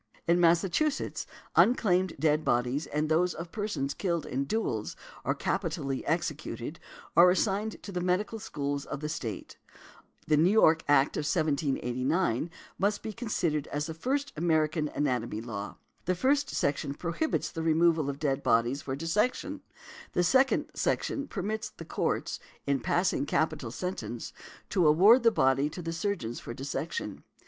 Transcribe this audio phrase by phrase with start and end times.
[0.27, 6.79] In Massachusetts, unclaimed dead bodies, and those of persons killed in duels, or capitally executed,
[7.15, 9.57] are assigned to the medical schools of the State.
[10.25, 15.77] The New York Act of 1789 must be considered as the first American Anatomy Law.
[16.05, 19.61] The first section prohibits the removal of dead bodies for dissection, and
[20.13, 24.33] the second section permits the Courts, in passing capital sentence,
[24.71, 27.23] to award the body to the surgeons for dissection.